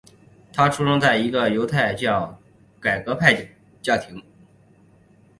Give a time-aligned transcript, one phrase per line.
[0.51, 2.35] 他出生在一个犹太教
[2.79, 3.35] 改革派
[3.83, 4.19] 家庭。